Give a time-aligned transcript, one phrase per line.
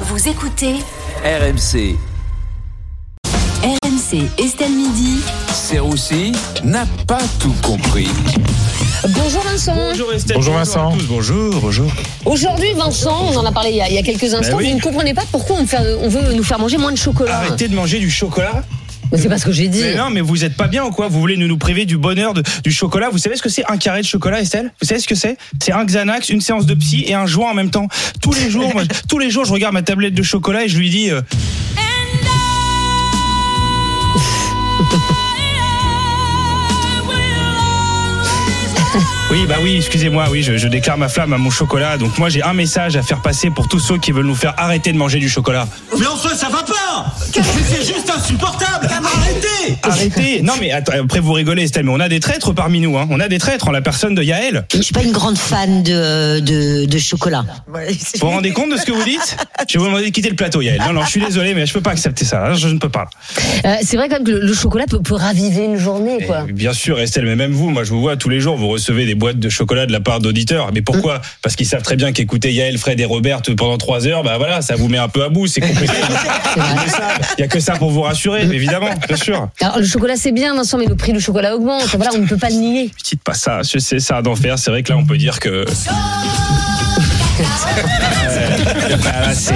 [0.00, 0.74] Vous écoutez
[1.24, 1.96] RMC,
[3.62, 5.20] RMC Estelle Midi.
[5.52, 6.32] Serroussi
[6.64, 8.08] n'a pas tout compris.
[9.08, 9.74] Bonjour Vincent.
[9.74, 10.36] Bonjour Estelle.
[10.36, 10.90] Bonjour Vincent.
[10.90, 11.04] à tous.
[11.06, 11.90] Bonjour, bonjour.
[12.24, 14.70] Aujourd'hui Vincent, on en a parlé il y a, il y a quelques instants, oui.
[14.70, 17.38] vous ne comprenez pas pourquoi on, fait- on veut nous faire manger moins de chocolat.
[17.38, 18.64] Arrêtez de manger du chocolat.
[19.12, 19.80] Mais C'est pas ce que j'ai dit.
[19.82, 21.08] Mais non, mais vous êtes pas bien ou quoi?
[21.08, 23.08] Vous voulez nous, nous priver du bonheur de- du chocolat?
[23.10, 24.72] Vous savez ce que c'est un carré de chocolat, Estelle?
[24.80, 25.36] Vous savez ce que c'est?
[25.62, 27.88] C'est un Xanax, une séance de psy et un joint en même temps.
[28.20, 30.76] Tous les jours, moi, tous les jours, je regarde ma tablette de chocolat et je
[30.78, 31.10] lui dis.
[31.10, 31.20] euh,
[39.28, 41.98] Oui, bah oui, excusez-moi, oui, je, je déclare ma flamme à mon chocolat.
[41.98, 44.54] Donc moi, j'ai un message à faire passer pour tous ceux qui veulent nous faire
[44.56, 45.66] arrêter de manger du chocolat.
[45.98, 48.88] Mais enfin, ça va pas C'est juste insupportable
[49.90, 52.96] Arrêtez Non mais attends, après vous rigolez Estelle, mais on a des traîtres parmi nous,
[52.96, 53.06] hein.
[53.10, 54.66] on a des traîtres en la personne de Yaël.
[54.74, 57.44] Je suis pas une grande fan de, de, de chocolat.
[57.68, 57.78] Vous
[58.20, 59.36] vous rendez compte de ce que vous dites?
[59.68, 60.80] Je vais vous demander de quitter le plateau Yaël.
[60.86, 63.08] Non, non, je suis désolé, mais je peux pas accepter ça, je ne peux pas.
[63.64, 66.24] Euh, c'est vrai quand même que le, le chocolat peut, peut raviver une journée.
[66.26, 66.44] Quoi.
[66.48, 68.68] Et bien sûr Estelle, mais même vous, moi je vous vois tous les jours, vous
[68.68, 70.70] recevez des boîtes de chocolat de la part d'auditeurs.
[70.72, 71.20] Mais pourquoi?
[71.42, 74.62] Parce qu'ils savent très bien qu'écouter Yaël, Fred et Robert pendant trois heures, bah voilà,
[74.62, 75.92] ça vous met un peu à bout, c'est compliqué.
[77.38, 79.48] Il y a que ça pour vous rassurer, évidemment, bien sûr.
[79.60, 81.84] Alors le chocolat c'est bien Vincent, mais le prix du chocolat augmente.
[81.94, 82.90] Voilà, on ne peut pas le nier.
[83.04, 84.58] Dites pas ça, sais ça d'enfer.
[84.58, 85.64] C'est vrai que là, on peut dire que.
[88.18, 89.54] Ah, là, c'est.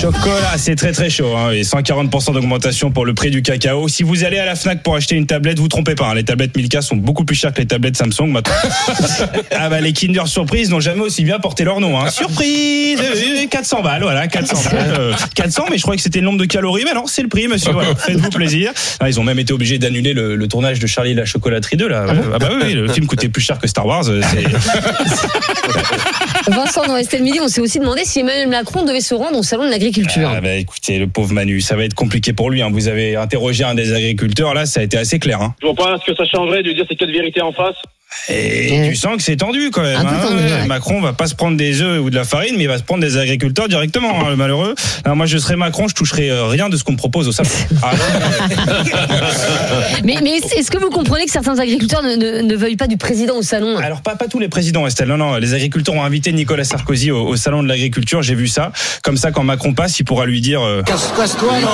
[0.00, 1.34] Chocolat, c'est très très chaud.
[1.36, 3.88] Hein, et 140% d'augmentation pour le prix du cacao.
[3.88, 6.06] Si vous allez à la Fnac pour acheter une tablette, vous trompez pas.
[6.10, 8.54] hein, les tablettes Milka sont beaucoup plus chères que les tablettes Samsung maintenant.
[9.56, 11.98] ah bah les Kinder Surprise n'ont jamais aussi bien porté leur nom.
[12.00, 12.10] Hein.
[12.10, 14.94] Surprise euh, 400 balles, voilà, 400 balles.
[15.00, 16.84] euh, 400, mais je croyais que c'était le nombre de calories.
[16.84, 17.72] Mais non, c'est le prix, monsieur.
[17.72, 18.70] Voilà, Faites-vous plaisir.
[19.00, 21.76] Ah, ils ont même été obligés d'annuler le, le tournage de Charlie et la chocolaterie
[21.76, 22.06] 2 là.
[22.34, 24.04] Ah, bah oui, oui, le film coûtait plus cher que Star Wars.
[24.08, 24.46] euh, c'est-
[26.52, 29.42] Vincent, dans Estelle Midi, on s'est aussi demandé si Emmanuel Macron devait se rendre au
[29.42, 29.87] salon de l'agriculture.
[30.36, 32.62] Ah bah écoutez, le pauvre Manu, ça va être compliqué pour lui.
[32.62, 32.70] hein.
[32.72, 35.40] Vous avez interrogé un des agriculteurs, là, ça a été assez clair.
[35.42, 35.54] Hein.
[35.60, 37.76] Je vois pas ce que ça changerait de dire ces quatre vérités en face.
[38.30, 38.88] Et Ouais.
[38.90, 39.96] tu sens que c'est tendu quand même.
[39.96, 40.04] Hein.
[40.22, 40.66] tendu, ouais.
[40.66, 42.82] Macron va pas se prendre des œufs ou de la farine, mais il va se
[42.82, 44.74] prendre des agriculteurs directement, hein, le malheureux.
[45.04, 47.32] Alors moi, je serais Macron, je toucherais euh, rien de ce qu'on me propose au
[47.32, 47.50] salon.
[47.82, 47.92] Ah,
[50.04, 52.96] Mais, mais est-ce que vous comprenez que certains agriculteurs ne, ne- ne veuillent pas du
[52.96, 55.08] président au salon Alors pas, pas tous les présidents, Estelle.
[55.08, 58.22] Non, non, les agriculteurs ont invité Nicolas Sarkozy au, au salon de l'agriculture.
[58.22, 58.72] J'ai vu ça.
[59.02, 60.60] Comme ça, quand Macron passe, il pourra lui dire.
[60.62, 61.68] euh, Casse-toi, non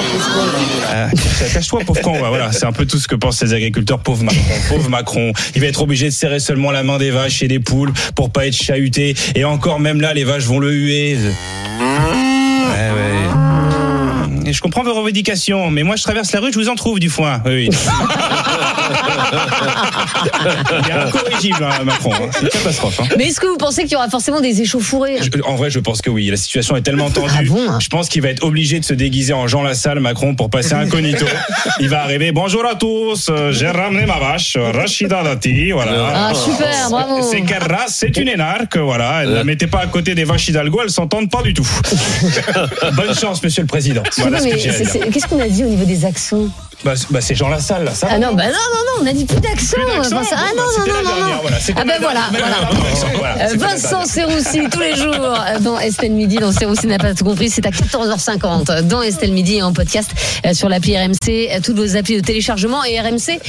[0.89, 1.09] Ah,
[1.53, 2.19] Cache-toi, pauvre con.
[2.19, 4.01] Voilà, c'est un peu tout ce que pensent ces agriculteurs.
[4.01, 5.33] Pauvre Macron, pauvre Macron.
[5.55, 8.31] Il va être obligé de serrer seulement la main des vaches et des poules pour
[8.31, 9.15] pas être chahuté.
[9.35, 11.19] Et encore, même là, les vaches vont le huer.
[11.19, 14.49] Ouais, ouais.
[14.49, 16.99] Et je comprends vos revendications, mais moi je traverse la rue, je vous en trouve
[16.99, 17.43] du foin.
[17.45, 17.77] Oui, oui.
[20.85, 22.13] Il est incorrigible, hein, Macron.
[22.15, 22.29] hein.
[22.33, 23.01] C'est une catastrophe.
[23.01, 23.07] hein.
[23.17, 25.19] Mais est-ce que vous pensez qu'il y aura forcément des échauffourées?
[25.23, 26.29] Je- en vrai, je pense que oui.
[26.31, 27.31] La situation est tellement tendue.
[27.39, 30.35] Ah bon je pense qu'il va être obligé de se déguiser en Jean Lassalle, Macron,
[30.35, 31.27] pour passer incognito.
[31.81, 32.33] Il va arriver.
[32.33, 33.29] Bonjour à tous.
[33.31, 35.73] euh, J'ai ramené ma vache, euh, Rachida Dati.
[35.73, 36.29] Voilà.
[36.31, 39.25] Ah super, bravo C'est quelle race C'est une énarque, voilà.
[39.27, 41.67] Ne la mettez pas à côté des vaches Hidalgo, elles s'entendent pas du tout.
[42.95, 44.03] Bonne chance, monsieur le président.
[44.19, 44.93] Voilà ce Mais que j'ai à c'est- dire.
[45.05, 46.49] c'est- Qu'est-ce qu'on a dit au niveau des accents?
[46.85, 47.95] Bah, c'est- bah, c'est Jean Lassalle, là.
[47.95, 49.77] Ça Ah non, bah non, non, non, on a dit plus d'accent.
[49.79, 51.41] Ah non, non, non, non, non.
[51.43, 51.57] voilà.
[51.77, 53.45] Ah ben voilà, voilà.
[53.47, 54.05] Euh, Vincent.
[54.05, 57.67] Serroussi tous les jours euh, dans Estelle Midi, dans Serroussi n'a pas tout compris, c'est
[57.67, 60.11] à 14h50 dans Estelle Midi et en podcast
[60.47, 63.45] euh, sur l'appli RMC, toutes vos applis de téléchargement et rmc.fr.